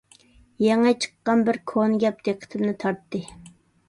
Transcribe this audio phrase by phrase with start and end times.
[0.67, 3.23] يېڭى چىققان بىر كونا گەپ دىققىتىمنى تارتتى.